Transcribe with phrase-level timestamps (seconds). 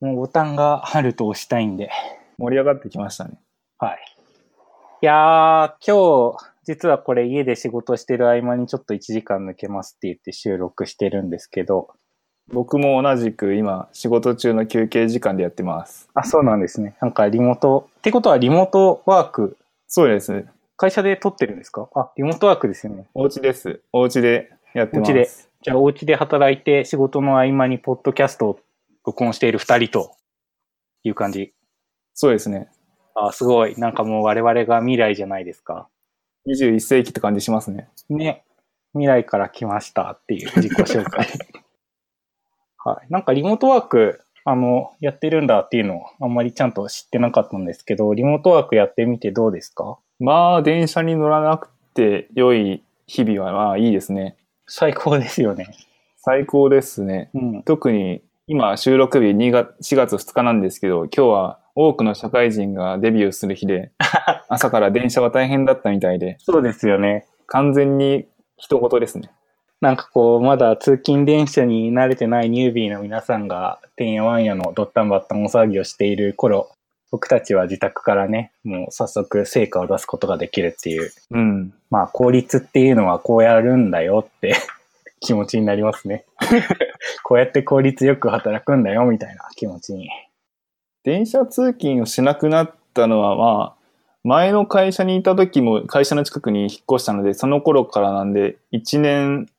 [0.00, 1.90] もうボタンがあると押したいんで。
[2.38, 3.38] 盛り上がってきましたね。
[3.78, 3.98] はい。
[5.02, 11.90] いやー、今日、実はこれ家で仕事してる合間にちょっと1時間抜けますって言って収録してるんですけど。
[12.48, 16.08] 僕も同じく今、仕事中の休憩時間でやってます。
[16.14, 16.96] あ、そうなんですね。
[17.00, 19.56] なんかリモート、ってことはリモートワーク、
[19.86, 20.44] そうです。
[20.76, 21.88] 会社で撮ってるんですか？
[21.94, 23.06] あ、リモートワークですよね。
[23.14, 23.80] お家です。
[23.92, 25.12] お家でやってます。
[25.12, 25.28] お家で
[25.62, 28.60] じゃあお家で働いて仕事の合間にポッドキャストを
[29.06, 30.16] 録音している二人と
[31.04, 31.52] いう感じ。
[32.14, 32.68] そうですね。
[33.14, 33.74] あ、すごい。
[33.76, 35.88] なんかもう我々が未来じゃないですか。
[36.48, 37.88] 21世紀って感じしますね。
[38.08, 38.44] ね。
[38.92, 41.28] 未来から来ましたっていう自己紹介。
[42.84, 43.12] はい。
[43.12, 49.98] なんかリモートワーク、あの、やってるんだっていうのをあんまりちゃんと知ってなかったんですけど、リモートワークやってみてどうですか？
[50.18, 54.36] まあ、電車に乗らなくて良い日々はまあいいですね。
[54.66, 55.68] 最高ですよね。
[56.16, 57.30] 最高ですね。
[57.34, 57.62] うん。
[57.64, 63.92] 特に今収録日2月4月2日なんですけど、今日は多くの社会人がデビューする日で、
[64.48, 67.26] 朝から電車は大変だったみたいで、そうですよね。
[67.46, 69.30] 完全に人事ですね。
[69.80, 76.70] なんかこう、まだ通勤電車に慣れてないニュービーの皆さんが、てんやわんやのドッタンバッタンお騒ぎをしている頃、
[77.12, 81.74] 僕たちは自宅からね、もう早速成果を出すことができるっていう、うん。
[81.90, 84.56] まあ効率っていうのはこうやるんだよって
[85.20, 86.24] 気持ちになりますね。
[87.22, 90.08] こうやって効率よく働くんだよみたいな気持ちに。
[91.04, 93.82] 電車通勤をしなくなったのはまあ、
[94.24, 99.50] 前の会社にいた時も会社の近くに引っ越したので、その頃からなんで、1年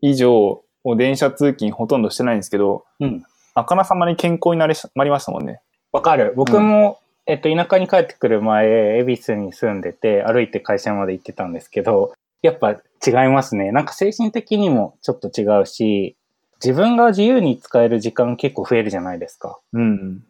[0.00, 3.24] 以上を電車通勤ほとんどしてないんですけど、うん。
[3.54, 5.60] あからさまに健康になりなりましたもんね。
[5.94, 6.32] わかる。
[6.34, 13.70] 僕も、えっと、田舎に帰ってくる前、恵比寿に住んでて、歩いて会社まで行ってたんですけど、やっぱ違いますね。
[13.70, 16.16] なんか精神的にもちょっと違うし、
[16.60, 19.60] 自分が自由に使える時間結構増えるじゃないですか。
[19.72, 20.24] うん。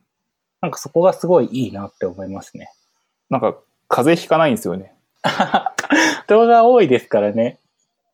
[0.60, 2.70] なんかそこがすごいいいなって思いますね。
[3.30, 3.56] なんか、
[3.88, 4.92] 風邪ひかないんですよね。
[6.26, 7.58] 人が多いですからね。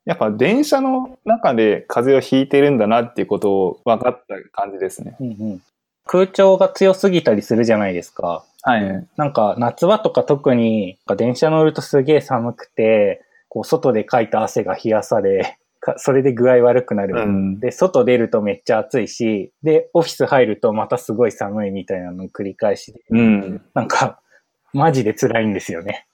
[0.05, 5.17] やっぱ電車の中で風邪をひいてるんだなっていうことを分かった感じですね。
[5.19, 5.63] うんうん。
[6.07, 8.45] 空調が強すぎたりするじゃないですか。
[8.63, 9.09] はい。
[9.17, 17.21] なんか夏場とか特に電車乗るとすげえ寒くて、こう外でかいた汗が冷やされ、かそれで具合悪くなる。
[17.21, 17.59] うん。
[17.59, 23.63] で、外出るとめっちゃ暑いし、で、オフィス入るとまたすごい寒いみたいなのを繰り返しで、うん。
[23.75, 24.21] なんか、
[24.73, 26.07] マジで辛いんですよね。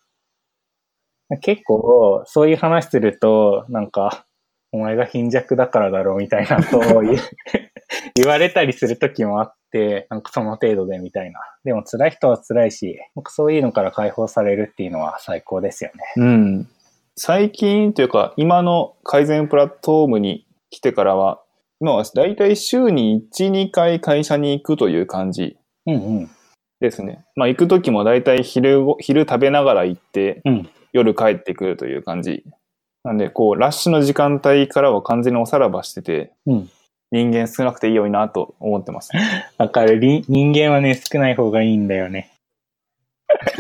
[1.41, 4.25] 結構、そういう話すると、なんか、
[4.73, 7.17] お前が貧弱だからだろうみたいなことを言う
[8.15, 9.66] 言われたりする時もあって、
[10.11, 11.41] なんかその程度でみたいな。
[11.65, 16.03] でも辛い人は辛いし、なんかそういうのから解放されるっていうのは最高ですよね。
[16.17, 16.69] うん。
[17.17, 21.41] 最近というか、今の改善プラットフォームに来てからは、
[21.81, 25.57] 今はだいたい週に1、2回会社に行くという感じ
[25.87, 26.31] うんうん。
[26.81, 27.25] ですね。
[27.35, 32.45] まあ行く時もだいたい昼ご、昼食べながら行って、うん夜帰ってくるという感じ。
[33.05, 36.71] なんで、こう、ラッシュの時間帯からは完全におさらばしてて、うん。
[37.17, 39.11] 人間少なくていいよいいなと思ってます。
[39.59, 39.99] わかる。
[40.01, 42.31] り人間はね、少ない方がいいんだよね。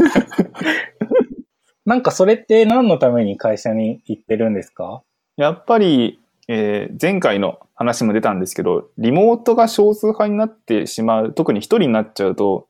[1.84, 5.02] なんかそれって何のために会社に行ってるんですか？
[5.36, 12.66] やっぱり、えー前回の話も出たんですけど、リモートが少数派になってしまう、特に一人になっちゃうと、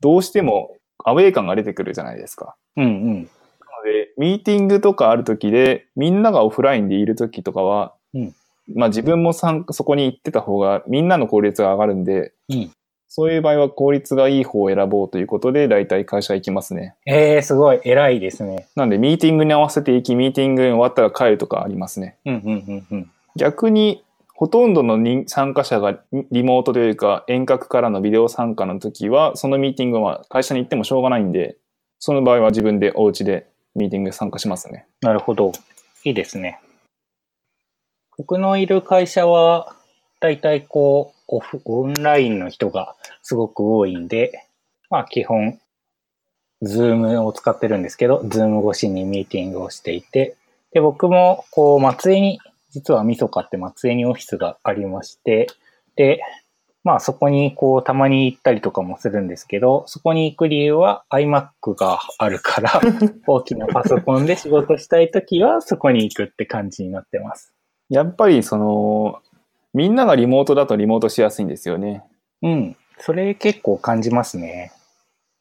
[0.00, 2.54] どうしてもアウェー感が出てくるじゃないですか。
[2.76, 3.14] うんうん。
[3.14, 3.26] なの
[3.84, 8.34] で、ミーティングとかある時で、みんながオフラインでいる時とかは、うん
[8.74, 12.70] まあ自分もそこに行ってた方が、みんなの効率が上がるんで、うん
[13.08, 16.96] そういう場合は効率がいい方を選ぼうということで、だいたい会社行きますね。
[17.06, 17.80] ええー、すごい。
[17.84, 18.66] 偉いですね。
[18.76, 22.16] なんで、ミーティングに合わせて行き、ミーティング終わったら帰るとかありますね。
[22.26, 23.10] うんうんうんうん。
[23.36, 24.04] 逆に、
[24.34, 25.98] ほとんどの人参加者が
[26.30, 31.56] リモートというか遠隔からのビデオ参加の時は、そのミーティングは会社に行ってもしょうがないんで、
[31.98, 34.86] その場合は自分でお家でミーティング参加しますね。
[35.00, 35.52] なるほど。
[36.04, 36.60] いいですね。
[38.18, 39.74] 僕のいる会社は、
[40.20, 44.46] だいたいこう、オフ、オンラインの人がすごく多いんで、
[44.88, 45.58] まあ基本、
[46.62, 50.36] ズームを使ってるんですけど、ズーム越しにミーティングをしていて、
[50.72, 52.40] で、僕も、こう、松江に、
[52.70, 55.48] 実はみそかって松江にオフィスがありまして、
[55.96, 56.20] で、
[56.86, 62.80] まあそこにこうたまに行ったりとかもするんですけど、そこに行く理由は iMac があるから、
[63.26, 67.55] 大きなパソコンで仕事したいときはそこに行くって感じになってます。
[67.88, 69.20] やっぱりその、
[69.74, 72.02] みんながリモートだとリモートしやすいんですよね。
[72.42, 72.76] うん。
[72.98, 74.72] それ結構感じますね。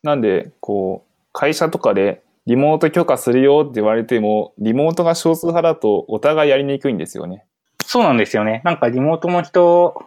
[0.03, 7.45] なんで、こう、会社とかでリモート許可するよって言われても、リモートが少数派だとお互いやりにくいんですよね。
[7.85, 8.61] そうなんですよね。
[8.63, 10.05] なんかリモートの人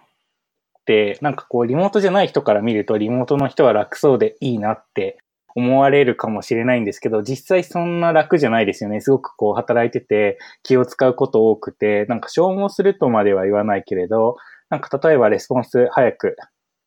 [0.80, 5.18] って、なんかこうリモートじゃない人から見るとリモートの人は楽そうでいいなって
[5.54, 9.00] 思われるかもしれないんですけど、実際そんな楽じゃないですよね。
[9.00, 14.36] すごくこう働いてて気を使うこと多くて、なんか消耗するとまでは言わないけれど、
[14.70, 16.36] なんか例えばレスポンス早く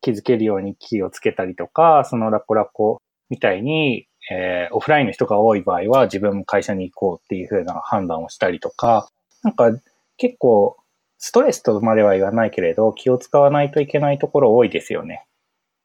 [0.00, 3.00] 気づけるように気をつけたりとか、そのラコラコ
[3.30, 9.08] みたいに、えーオフラインの人が多い場合は自分も会社に行こうっていう風な判断をしたりとか、
[9.42, 9.72] なんか
[10.16, 10.76] 結構
[11.18, 15.24] ストレスとまでは言わないけれど気を使わないといけないところ多いですよね。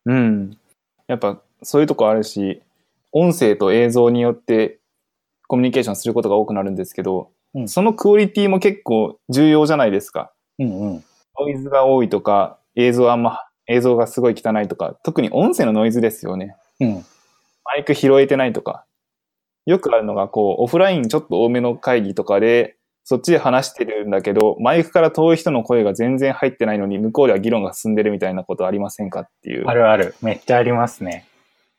[0.05, 0.57] うん。
[1.07, 2.61] やっぱそういうとこあるし、
[3.11, 4.79] 音声と映像によって
[5.47, 10.31] コミュニケーションすることが多くなるんですけど、うんそのクオリティも結構重要じゃないですか。
[10.59, 11.03] うんうん。
[11.39, 16.55] ノイズが多いとか、映像あんま、映像がすごい汚いとか、特に音声のノイズですよね。
[16.79, 17.05] うん。
[17.65, 18.85] マイク拾えてないとか。
[19.65, 29.65] よくあるのが、こう、オフラインちょっと多めの会議とかで、そっちで話してるんだけど、マイクから遠い人の声が全然入ってないのに、向こうでは議論が進んでるみたいなことありませんかっていう。
[29.65, 30.15] あるある。
[30.21, 31.25] めっちゃありますね。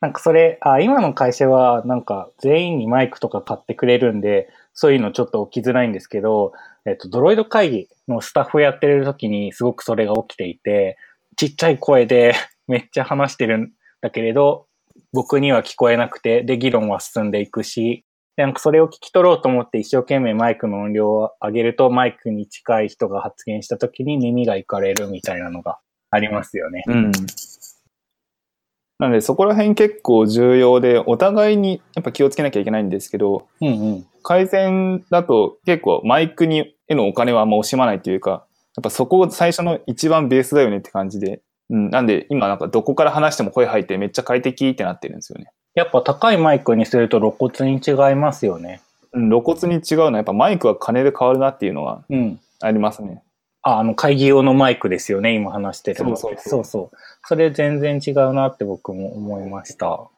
[0.00, 6.52] なんかそれ、あ、今の会社はなんか全員にマイクとか買ってくれるんで、そういうのちょっと起きづらいんですけど、
[6.86, 10.96] えっと、ドロイド会議のスタッフやってる時にすごくそれが起きていて、
[11.36, 12.34] ちっちゃい声で
[12.68, 14.66] めっちゃ話してるんだけれど、
[15.12, 18.04] 僕には聞こえなくて、で、議論は進んでいくし、
[18.36, 25.80] なんかそれを聞き取ろうと思って一生懸命マイクの音量を上げると、マイクに近い人が発言した時に耳がいかれるみたいなのが
[26.10, 26.84] ありますよね。
[26.86, 27.12] うん。
[28.98, 34.06] なので、そこら辺結構重要で、お互いにやっぱ気をつけなきゃいけないんですけど、うんうん。
[34.22, 38.44] 改善だと結構マイクにへのお金はあんま惜しまないというか、
[38.76, 41.40] やっぱそこ最初の一番ベースだよねって感じで、
[41.70, 45.50] うん、なんで今なんかどこから話しても声入ってめっちゃ快適ってなってるんですよね。
[45.74, 48.80] やっぱ高いマイクにすると露骨に違いますよね。
[49.12, 52.40] うん、露骨に違うのはやっぱマイクは金で変わるなっていうのはうん。
[52.60, 53.22] ありますね。
[53.62, 56.16] あ、あの会議用のマイクですよね、今話してるの。
[56.16, 56.96] そうそうそう
[57.26, 60.08] それ全然違うなって僕も思いました。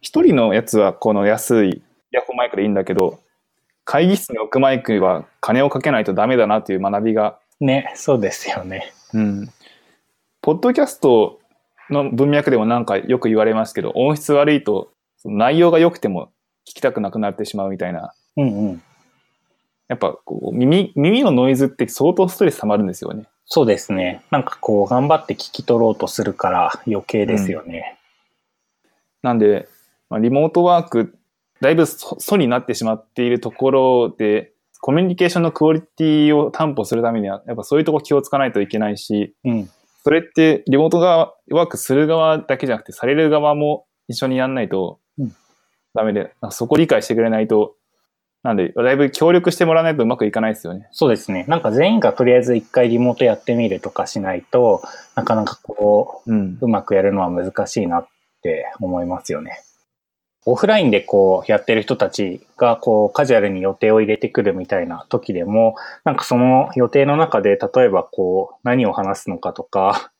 [0.00, 1.82] 一人のやつはこの安いイ
[2.12, 3.18] ヤホンマイクでいいんだけど、
[3.84, 8.92] 会議室に置くマイクは金をかけないとダメだなっていう学びがね、そうですよね。
[9.12, 9.48] うん。
[10.42, 11.40] ポッドキャスト
[11.90, 14.90] の文脈でもなんかよく言われますけど、音質悪いと
[15.24, 16.30] 内容が良くても
[16.68, 18.12] 聞きたくなくなってしまうみたいな。
[18.36, 18.82] うんうん。
[19.88, 23.26] やっぱこう耳、耳のノイズって相当ストレス溜まるんですよね。
[23.46, 24.22] そうですね。
[24.30, 27.98] なんかこう、頑張って聞き取ろうとするから余計ですよね。
[29.22, 29.68] なんで、
[30.08, 31.18] まあ、リモートワーク、
[31.60, 39.70] だいぶそ素になってしまっているところで、コミュニケーションのクオリティを担保するためには、やっぱそういうとこ気をつかないといけないし、うん。
[40.02, 45.34] それってリモート側ワークする側だけじゃなくて、される側も一緒にやんないとうん
[45.94, 47.76] ダメで、なんかそこ理解してくれないと、
[48.44, 50.86] なんで、だいぶ協力してもらわないとうまくいかないですよね。
[50.92, 51.46] そうですね。
[51.48, 54.82] なんか全員がとりあえず一回リモートやってみるとかしないと、
[55.14, 56.58] なかなかこう、うん。
[56.60, 58.08] うまくやるのは難しいなっ
[58.42, 59.62] て思いますよね。
[60.46, 65.74] オフラインでこうやってる人たちがこうカジュアルに予定を入れてくるみたいな時でも、
[66.04, 70.12] なんかその予定の中で例えばこう何を話すのかとか、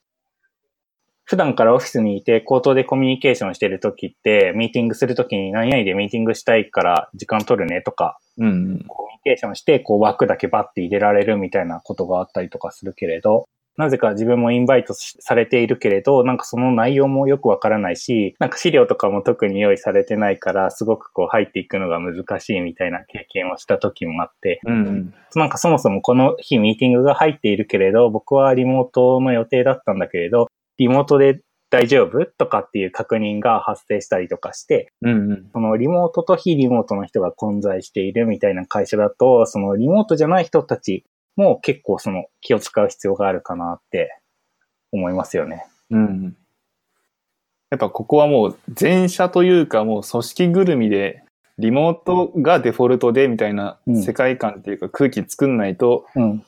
[1.25, 8.85] 普段からオフィスにいて口頭でコミュニケーションしてる時って、ミーティングする時に何々でミーティングしたいから時間取るねとか、うん。
[8.87, 25.15] コミュニケーションして、こう枠だけバッて入れられるみたいなことがあったりとかするけれど、なぜか自分もインバイトしされているけれど、なんかその内容もよくわからないし、なんか資料とかも特に用意されてないから、すごくこう入っていくのが難しいみたいな経験をした時もあって、うん。
[25.35, 31.41] なんかそもそもこの日ミーティングが入っているけれど、僕はリモートの予定だったんだけれど、リモートで
[31.71, 35.33] 大丈夫とかっていう確認が発生したりとかして、うん。
[35.33, 35.51] うん。
[35.53, 41.05] そのリモートと非リモートの人が混在しているみたいな会社だと、そのリモートじゃない人たち
[41.37, 44.21] も結構その気を使う必要があるかなって
[44.93, 45.67] 思いますよね。
[45.91, 46.37] うん。
[47.71, 51.25] やっぱここはもう前者というかもう組織ぐるみで、
[51.59, 56.45] リモートがデフォルトでみたいなうん世界観っていうか空気作んないとうん。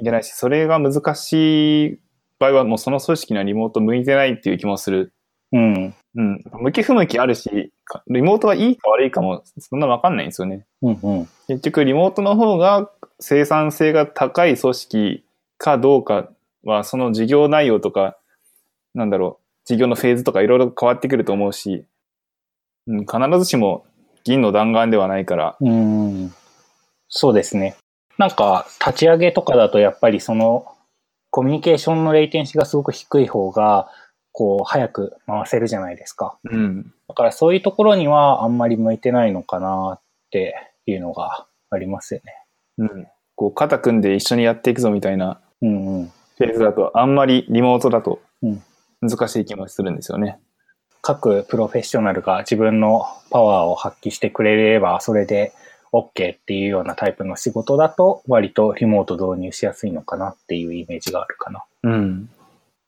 [0.00, 1.98] いけないし、それが難しい
[2.38, 5.12] 場合はもうその組織にはリモート向いてないっていう気もする。
[5.52, 5.94] うん。
[6.14, 6.44] うん。
[6.60, 10.66] 向き不向きあるし、かリモートはいいか悪いかもそんなわかんないんですよね。
[10.82, 10.98] うん。
[11.02, 11.28] うん。
[11.48, 12.90] 結局リモートの方が
[13.20, 15.24] 生産性が高い組織
[15.56, 16.28] かどうか
[16.64, 18.16] はその事業内容とか、
[18.94, 21.84] なんだろう、事業のフェーズとかいろいろ変わってくると思うし、
[22.86, 23.84] うん、必ずしも
[24.24, 26.32] 銀の弾丸ではないから、うん。
[27.08, 27.76] そうですね。
[28.18, 30.66] なんか立ち上げとかだとやっぱりその
[31.38, 33.88] コミュニケーションのレイテンシがすごく低い方が、
[34.32, 36.36] こう早く回せるじゃないですか。
[36.42, 36.92] うん。
[37.06, 40.00] だからそういうところにはあんまり向いてないのかなっ
[40.32, 42.34] ていうのがありますよね。
[42.78, 43.06] うん。
[43.36, 46.06] こう肩組んで一緒にやっていくぞみたいなうんうん。
[46.06, 48.62] フェーズだと、あんまりリモートだとうん
[49.00, 50.40] 難しい気もするんですよね。
[51.02, 55.52] 各プロフェッショナルが自分のパワーを発揮してくれれば、それで
[55.92, 61.64] OK っていうようなタイプの仕事だと、割とリモート導入しやすいのかなっていうイメージがあるかな。
[61.82, 62.30] うん。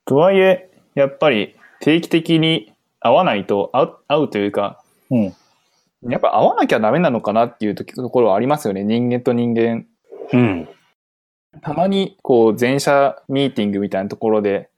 [0.04, 5.34] とはいえ、やっぱり定期的に会わないと、会う会うというか、うん。
[6.08, 8.84] やっぱ会わなきゃダメなのかなっていう時ところはありますよね。
[8.84, 9.86] 人間と人間。
[10.32, 10.68] うん。
[11.62, 14.70] たまに、こう、全社ミーティングみたいなところで、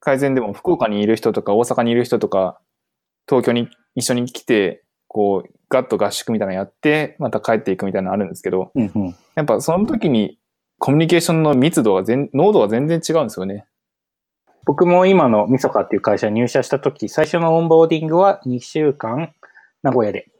[0.00, 2.60] 改善でも福岡にいる人とか大阪にいる人とか、
[3.28, 9.16] 東京に一緒に来て、こう、ガッと合宿みたいなのやって、また帰っていくみたいなのあるんですけど、うんうん。
[9.34, 10.38] やっぱその時に
[10.78, 13.66] コミュニケーションの密度が全、濃度が全然違うんですよね。
[14.64, 19.32] 僕も今のみそかっていう会社に入社した時、最初のオンボーディングは2週間
[19.82, 20.30] 名古屋で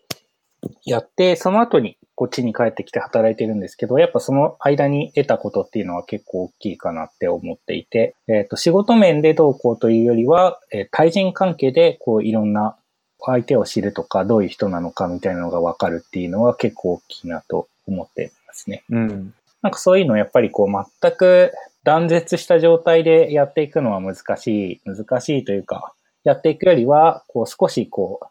[0.84, 12.76] やって、その後にこっちに帰ってきて働いてるんですけど、やっぱその間に得たことっていうのは結構大きいかなって思っていて、えっ、と、仕事面でどうこうというよりは、えー対人関係でこういろんな
[13.20, 18.84] 相手を知るとか、どういう人なのかみたいなのがわかるっていうのは結構大きいなと思ってますね。
[18.90, 19.34] うん。
[19.62, 21.52] なんかそういうのやっぱりこう全く
[21.84, 28.26] 断絶した状態でやっていくのは難しい、難しいというか、やっていくよりは、こう少しこう、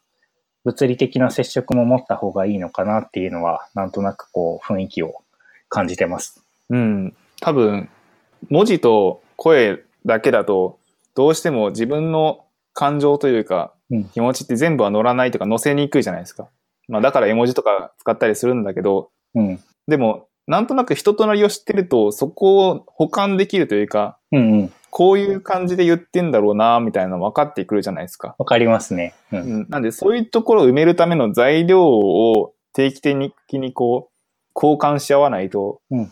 [0.64, 5.24] 物理的な接触も持った方がいいのかなっていうのは、なんとなくこう雰囲気を
[5.70, 6.44] 感じてます。
[6.70, 7.16] うん。
[7.40, 7.90] 多分、
[8.50, 10.78] 文字と声だけだと、
[11.16, 16.50] どうしても自分の感情というか、うん気持ちって全部は乗らないとか、乗せにくいじゃないですか。
[16.88, 19.60] まあ、だから絵文字とか使ったりするんだけど、うん。
[19.88, 24.74] でも、なんとなく人となりを知ってると、そこを補完できるというか、うんうん。
[24.90, 28.36] こういう感じで言ってんだろうな、みたいなの分かってくるじゃないですか。
[28.38, 29.14] わかりますね。
[29.32, 29.40] うん。
[29.40, 29.68] うん。
[29.70, 33.16] なんで、そういうところを埋めるための材料を定期的
[33.60, 34.14] にこう、
[34.56, 36.12] 交換し合わないと、うん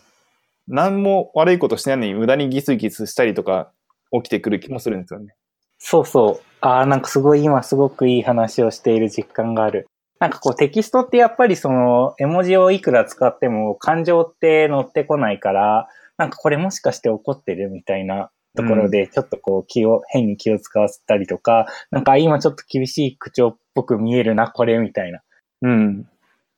[0.68, 3.70] 何も悪いことしてないのに無駄にギスギスしたりとか
[4.12, 5.34] 起きてくる気もするんですよね。
[5.78, 6.42] そうそう。
[6.66, 9.86] ああ、なんかすごい今すごくいい話をしている実感がある。
[10.18, 15.86] なんかこうテキストってやっぱりその絵文字をいくら使っても感情って乗ってこないから、
[16.18, 25.20] なんかこれもしかして怒ってるみたいなところでちょっとこう気を、変に気を使わせたりとか、なんか今ちょっと厳しい口調っぽく見えるな、これみたいな。
[25.62, 26.08] うん。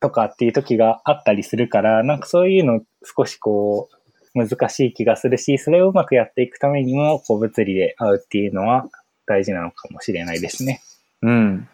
[0.00, 3.90] とかっていう時があったりするから、なんかそういうの少しこ
[4.34, 8.88] う難しい気がするし、それをうまくやっていくためにも、こう物理で会うっていうのは
[9.28, 10.80] 大事なのかもしれないですね。
[11.22, 11.68] うん。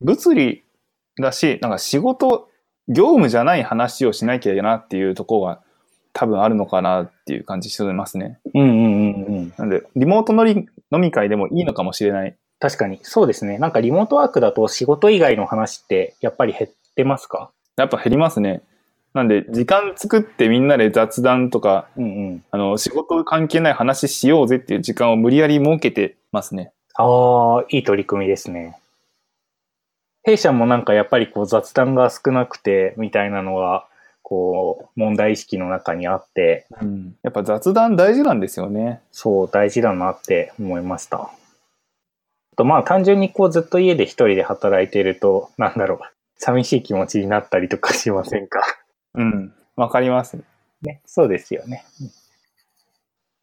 [0.00, 0.64] 物理
[1.20, 2.48] だし、なんか仕事、
[2.88, 5.60] 業務じゃない話をしなきゃいけないなっていうところが
[6.12, 8.40] 多分あるのかなっていう感じしてますね。
[8.54, 9.54] うんうんうんうん。
[9.56, 12.36] なんで、リモートのり飲み会でもいいのかもしれない。
[12.58, 12.98] 確かに。
[13.02, 13.58] そうですね。
[13.58, 17.50] なんかリモートワークだと仕事以外の話ってやっぱり減ってますか？
[17.76, 18.62] やっぱ減りますね。
[19.14, 22.44] なんで、時間作ってみんなで雑談とか、うんうん。
[22.50, 26.72] あの、仕事関係ない話しようぜっていう時間を無理やり設けてますね。
[26.94, 28.78] ああ、いい取り組みですね。
[30.24, 33.86] 弊社もなんかやっぱりこう雑談が少なくてみたいなのが、
[34.22, 37.16] こう問題意識の中にあって、うん。
[37.22, 39.00] やっぱ雑談大事なんですよね。
[39.10, 41.18] そう大事だなって思いました。
[41.18, 41.30] あ
[42.56, 45.98] とまあ単純にこうずっと家で一人で働いてると、なんだろう、
[46.36, 48.62] 寂しい気持ちになったりとかしませんか？
[49.14, 49.52] うん。
[49.76, 50.38] わかります。
[50.82, 51.84] ね、そうですよね。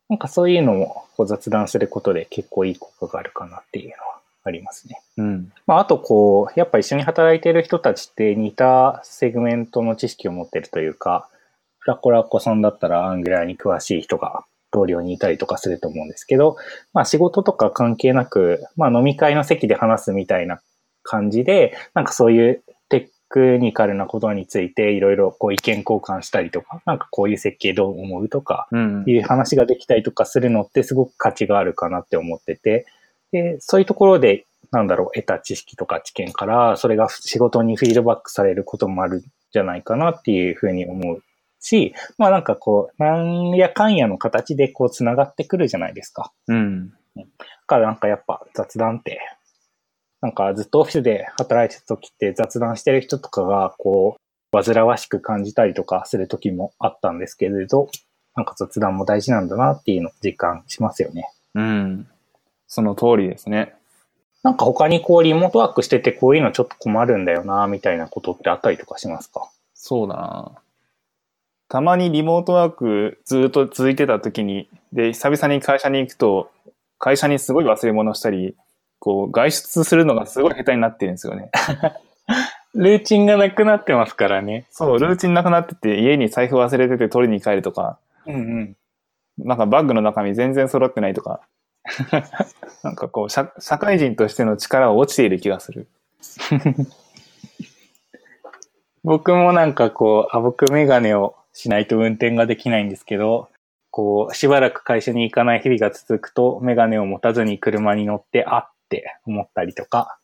[0.09, 5.01] うんなんかそういうのもこう雑談することで結構いい効果があるかなっていうのはありますね。
[5.17, 5.51] うん。
[5.67, 11.29] まあ、あとこう、やっぱ一緒に働いてる人たちって似たセグメントの知識を持ってるというか、
[11.79, 16.57] フラコラコさんだったらアングラーに詳しい人が同僚にいたりとかすると思うんですけど、
[16.93, 20.59] まあ仕事とか関係なく、まあ飲み会の席で話すみたいな
[21.03, 22.68] 感じで、なんかそういうテ
[23.29, 29.03] クニカルなことについていろいろこう意見交換したりとか、なんかこういう設計どう思うとか、うん。
[29.05, 32.87] いう話ができたりとかするのってすごく価値があるかなって思ってて、
[33.31, 41.23] で、そういうところで、なんだろう、得た知識とか知見から、それが仕事にフィードバックされることもあるんじゃないかなっていうふうに思う
[41.59, 46.31] し、まあなんかこう、なんやかんやの形でこう繋がってくるじゃないですか。
[46.47, 46.89] うん。
[47.15, 47.23] だ
[47.67, 49.19] からなんかやっぱ雑談って、
[50.21, 54.19] なんかずっとオフィスで働いてた時って雑談してる人とかがこう、
[54.51, 57.89] 煩わしく感じたりとかする時もあったんですけれど、
[58.35, 61.29] なんか雑談も大事なんだなっていうのを実感しますよね。
[61.55, 62.07] うん。
[62.67, 63.73] その通りですね。
[64.43, 69.49] なんか他にこうリモートワークしててこういうのちょっと困るんだよなみたいなことってあったりとかしますか？
[69.73, 70.51] そうだな。
[71.67, 76.49] たまにリモートワークずっと続いてた時に、で、久々に会社に行くと、
[76.97, 78.55] 会社にすごい忘れ物したり、
[78.99, 81.49] こう、外出するのがすごい下手になってるんですよね。
[82.75, 84.65] ルーチンがなくなってますからね。
[84.69, 88.75] そう、ルーチンなくなってて、家に財布忘れてて取りに帰るとか、うんうん。
[89.39, 91.41] なんかバッグの中身全然揃ってないとか、
[92.83, 95.87] なんかこう社、社会人としての力が落ちている気がする。
[99.03, 103.49] 僕もなんかこう、あぶくメガネをしないと運転ができないんですけど、
[103.91, 110.19] こう、しばらく会社に行かない日々が続くと、メガネを持たずに車に乗って、あって思ったりとか、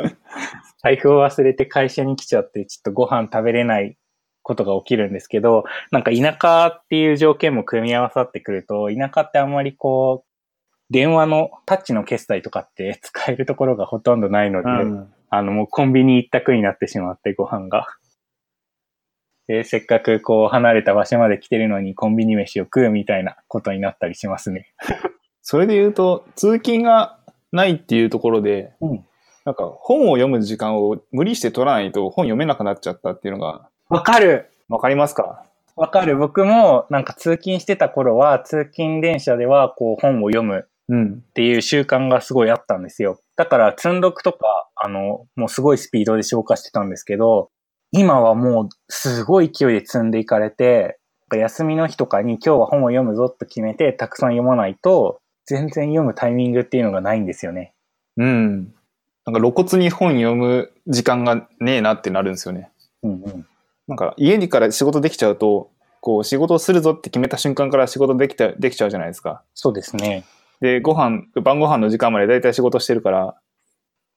[0.82, 3.98] 財布を忘れて会社に来ちゃって、ちょっとご飯食べれない
[4.42, 10.30] ことが起きるんですけど、なんか田舎っていう条件も組み合わさってくると、田舎ってあんまりこう、
[10.90, 15.14] 電話のタッチの決済とかって 使えるところがほとんどないので、うん。
[15.28, 17.86] あの、もうコンビニ一択になってしまって、ご飯が。
[19.46, 24.72] で、せっかくこう離れた場所まで来てるのにコンビニ飯を食うみたいなことになったりしますね。
[25.42, 27.19] それで言うと、通勤が
[27.52, 29.04] ないっていうところで、うん。
[29.44, 35.44] なんか本を読む時間を無理して取らないと本読めなくなっちゃったっていうのが、わかるわかりますか？
[35.76, 36.16] わかる。
[36.16, 41.24] 僕もなんか通勤してた頃は、通勤電車ではこう本を読むうん。
[41.28, 43.20] っていう習慣がすごいあったんですよ。
[43.36, 47.50] だから積んどくとか、あの、もうすごいスピードで消化してたんですけど、
[47.92, 50.98] 今はもうすごい勢いで積んでいかれて、
[51.32, 55.19] 休みの日とかに今日は本を読むぞと決めてたくさん読まないと、
[55.50, 57.72] 全然読むタイミングっていうのがないんですよね。
[58.16, 58.72] うん。
[59.26, 62.70] なんか露骨に本読む時間がねえなってなるんですよね。
[63.02, 63.46] うんうん。
[63.88, 69.42] なんか家にから仕事できちゃうと、こう仕事をするぞって決めた瞬間から仕事できた、できちゃうじゃないですか。
[69.54, 70.24] そうですね。
[70.60, 73.34] で、ご飯、晩ご飯の時間までだいたい仕事してるから、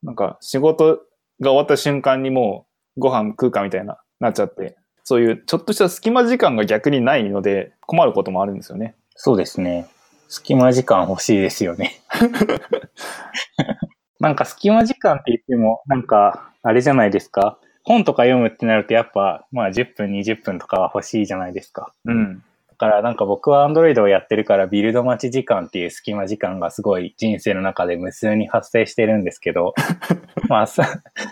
[0.04, 0.98] なんか仕事
[1.42, 8.94] が終わった瞬間にもうご飯食うかみたいな、なっちゃって、そういうちょっとした隙間時間が逆にないので困ることもあるんですよね。
[9.16, 9.88] そうですね。
[10.34, 12.02] 隙間時間欲しいですよね。
[14.20, 17.60] なんか隙間時間って言っても、なんか、あれじゃないですか。
[17.84, 21.94] 本とか読むってなるとやっぱ、まあ10分、20分とかは欲しいじゃないですか。
[22.06, 22.44] うん。
[22.68, 29.76] だからなんか僕は Android をやってるからビルド待ち時間っていう隙間時間がすごい人生の中で無数に発生してるんですけど、
[30.50, 30.82] まあそ、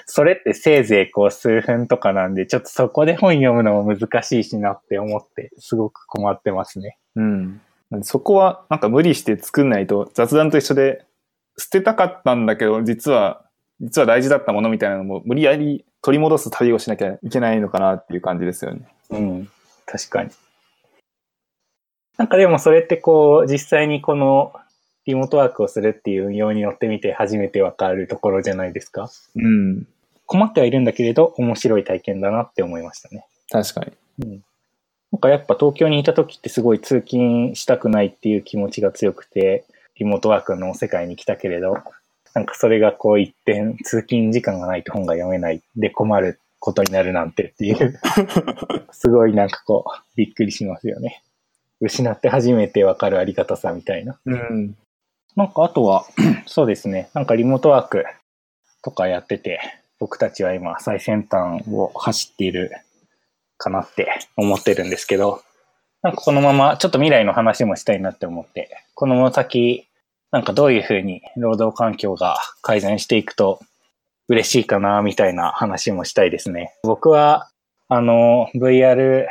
[0.05, 6.99] それってせいぜいこう数分とかなんで、ちょっとそこで本読むのも難しいしなって思って、すごく困ってますね。
[7.15, 7.61] うん。
[8.03, 11.05] そこはなんか無理して作んないと雑談と一緒で
[11.57, 13.43] 捨てたかったんだけど実は
[13.81, 18.87] 実は大事だったものみたいなのも無理やり取り戻す旅をしなきゃいけないのかなっていう感じですよね。
[19.09, 19.49] うん、
[19.85, 20.29] 確かに。
[22.17, 24.53] なんかでもそれってこう、実際にこの
[25.05, 29.09] リモートワークをするっていう運用に乗ってみて初めてわかるところじゃないですか？
[29.35, 29.87] うん。
[30.27, 33.25] 困ってはいるんだけれど、面白い体験だなって思いましたね。
[33.49, 33.85] 確か
[34.19, 34.41] に。
[35.11, 39.65] なんかやっぱ東京にいた時ってすごい通勤したくないっていう気持ちが強くて、
[39.97, 41.77] リモートワークの世界に来たけれど、
[42.33, 47.99] なんかそれがこう一点、通勤時間がないと本が読めないで困ることになるなんてっていう、
[48.91, 51.23] すごいなんかこう、びっくりしますよね。
[51.81, 54.17] 失って初めてわかるありがたさみたいな。
[54.25, 54.77] うん。
[55.35, 56.05] なんかあとは、
[56.45, 58.05] そうですね、なんかリモートワーク
[58.83, 59.59] とかやってて、
[59.99, 62.71] 僕たちは今最先端を走っている
[63.61, 65.41] かなって思ってるんですけど、
[66.01, 69.87] なんかこのままちょっと未来の話もしたいなって思って、この先、
[70.31, 73.59] なんかどういうふうに労働環境が改善していくと
[74.27, 76.73] 嬉しいかなみたいな話もしたいですね。
[76.83, 77.49] 僕は、
[77.87, 79.27] あの、VR、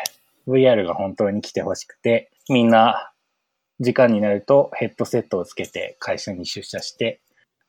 [0.46, 3.10] VR が本当に来てほしくて、みんな
[3.80, 7.20] 時間になるとヘッドセットをつけて会社に出社して、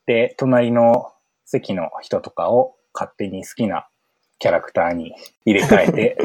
[0.06, 1.12] で、隣の
[1.46, 3.88] 席の人とかを勝手に好きな
[4.42, 5.14] キャラクターに
[5.46, 6.18] 入れ替えて、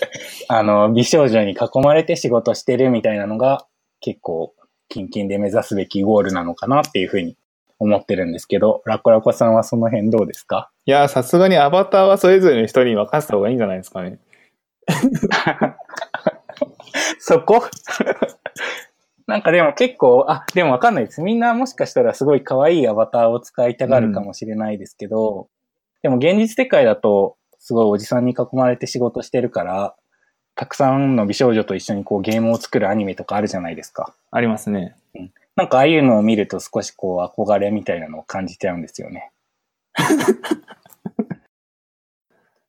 [0.48, 3.66] あの、美少女に囲まれて仕事してるみたいなのが
[4.00, 4.54] 結構、
[4.88, 7.36] キンキンで目指すべきゴールなのかなっていうふうに
[7.78, 10.70] 思ってるんですけど、ラコラコさんはその辺どうですか？
[10.86, 14.18] いやー、さすがにアバターはそれぞれの人に任せた方がいいんじゃないですかね。
[17.18, 17.62] そこ？
[19.26, 21.20] なんかでも結構、あ、でもわかんないです。
[21.20, 25.48] みんなもしかしたらすごい可愛いアバターを使いたがるかもしれないですけど、
[26.00, 29.94] でも現実世界だと、すごいおじさんに囲まれて仕事してるから、
[30.54, 34.14] たくさんの美少女と一緒にこうゲームを作るアニメとかあるじゃないですか。
[34.30, 34.96] ありますね。
[35.54, 39.30] なんかああいうのを見ると少しこう憧れみたいなのを感じちゃうんですよね。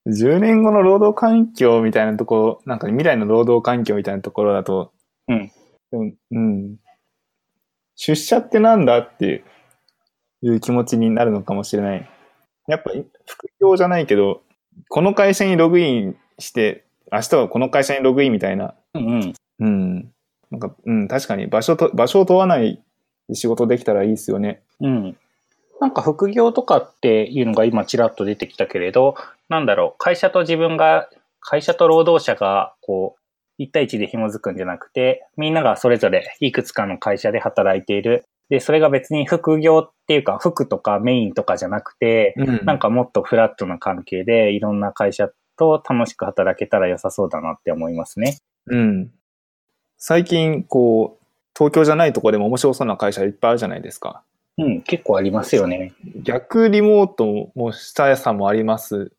[0.07, 4.91] 10年後の労働環境みたいなところ、なんか未来の労働環境みたいなところだと、
[5.27, 5.51] うん。
[5.91, 6.77] でもうん。
[7.95, 9.43] 出社ってなんだって
[10.41, 12.09] いう気持ちになるのかもしれない。
[12.67, 14.41] やっぱり副業じゃないけど、
[14.87, 18.75] この会社にログインして、明日はこの会社にログインみたいな。
[18.93, 19.33] うんうん。
[19.59, 20.11] うん。
[20.51, 22.81] なんか、うん、確かに場所と、場所を問わない
[23.33, 24.61] 仕事できたらいいですよね。
[24.79, 25.17] うん。
[25.79, 29.15] なんか副業とかっていうのが今ちらっと出てきたけれど、
[29.47, 31.09] なんだろう、会社と自分が、
[31.41, 33.19] 会社と労働者が、こう、
[33.57, 38.25] 一対一で紐づくんじゃなくて、みんながそれぞれいくつかの会社で働いている。
[38.49, 48.37] で、それが別に副業っていうか、服とかメインとかじゃなくて、うんなんかもっとフラットな関係で、いろんな会社と楽しく働けたら良さそうだなって思いますね。
[48.67, 49.11] うん。
[49.97, 54.23] 最近、こう、東京じゃないとこでも面白そうな会社いっぱいあるじゃないですか。
[54.57, 55.93] うん、結構ありますよね。
[56.23, 59.11] 逆リモートもしたやさもあります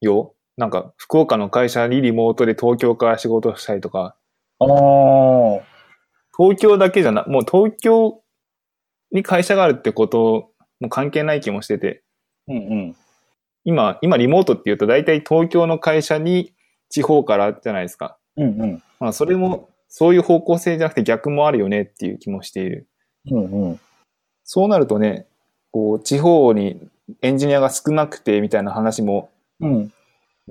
[0.00, 0.34] よ。
[0.56, 4.16] なんか、福岡の会社にリモートで東京から仕事したりとか、
[4.58, 5.62] あー。
[6.36, 8.21] 東京だけじゃな、もう東京
[9.12, 12.02] に会社があるってことも関係ない気もしてて、
[12.48, 12.96] うんうん。
[13.64, 16.52] 今、今リモートって言うと大体東京の会社に
[16.88, 18.18] 地方からじゃないですか。
[18.36, 18.82] うんうん。
[18.98, 22.88] まあそれも、そういう方向性じゃなくて逆もあるよねっていう気もしている。
[23.30, 23.80] うんうん。
[24.44, 25.26] そうなるとね、
[25.70, 26.88] こう、地方に
[27.20, 29.92] エンジニアが少なくてみたいな話も、うん。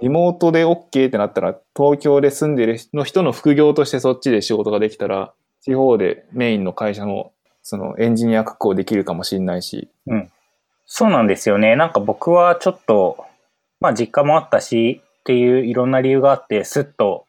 [0.02, 7.32] リモートで OK ってなったら、東京で住んでる人の人の副業としてそっちで仕事ができたら、地方でメインの会社の、
[7.63, 9.89] そのエンジニア確保できるかもしれないし。
[10.86, 11.76] そうなんですよね。
[11.76, 13.26] なんか僕はちょっと、
[13.80, 17.26] まあ実家もあったしっていういろんな理由があって、スッと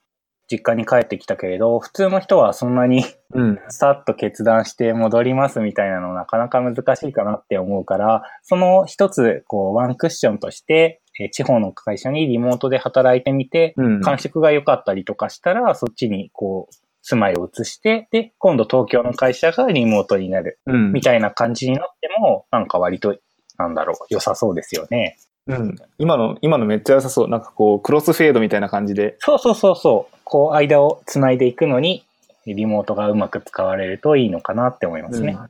[0.50, 3.58] 実家に帰ってきたけれど、普通の人はそんなにうん。
[3.68, 14.00] さっと決断して戻りますみたいなのなかなか難しいかなって思うから、その一つ、こう、ワンクッションとして、えー地方の会社にリモートで働いてみて、うん。
[14.02, 20.58] 感触が良かったりとかしたら、そっちにこう、住まいを移して、で、今度東京の会社がリモートになる。
[20.66, 21.02] うんみ。
[21.02, 23.16] たいな感じになっても、なんか割と、
[23.58, 25.18] なんだろう、良さそうですよね。
[25.48, 25.76] うん。
[25.98, 27.28] 今の、今のめっちゃ良さそう。
[27.28, 29.16] なんかこう、クロスフェードみたいな感じで。
[29.18, 30.16] そうそうそうそう。
[30.24, 32.04] こう、間を繋いでいくのに、
[32.46, 35.32] リモートがうまく使われるといいのかなって思いますね。
[35.32, 35.48] な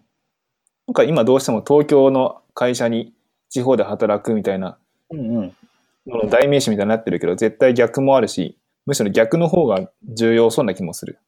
[0.92, 3.14] んか今どうしても東京の会社に
[3.48, 4.76] 地方で働くみたいな
[5.10, 5.56] うんうん。
[6.30, 11.18] 代名詞みたいになってるけど、絶対逆もあるし、むしろ逆の方が重要そうな気もする。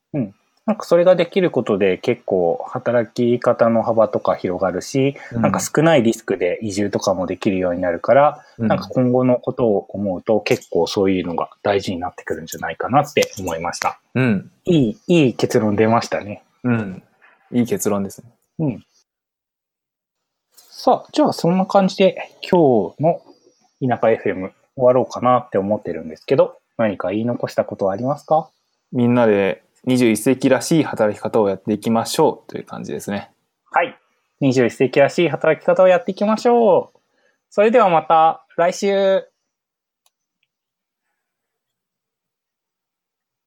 [0.66, 14.00] なんかそれができることで結構働き方の幅とか広がるし、なんか少ないリスクで移住とかもできるようになるから、うんなんか今後のことを思うと結構そういうのが大事になってくるんじゃないかなって思いました。
[14.14, 14.50] うん。
[14.64, 16.42] いい、いい結論出ましたね。
[16.62, 17.02] うん。
[17.52, 18.30] いい結論ですね。
[18.60, 18.86] うん。
[20.56, 23.20] さあ、じゃあそんな感じで今日の
[23.86, 28.50] 田舎 FM 終わろうかなって思ってるんですけど、何か言い残したことはありますか？
[28.92, 33.30] みんなで21世紀らしい働き方をやっていきましょうという感じですね。
[33.70, 33.98] はい。
[34.40, 36.98] 21世紀らしい働き方をやっていきましょう。
[37.50, 39.24] それではまた来週